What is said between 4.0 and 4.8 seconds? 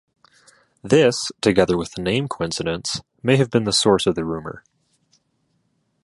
of the rumour.